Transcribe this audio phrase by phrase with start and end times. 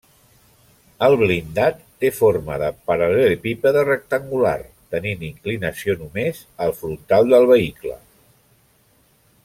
[1.07, 4.57] El blindat té forma de paral·lelepípede rectangular,
[4.95, 8.01] tenint inclinació només al frontal del vehicle.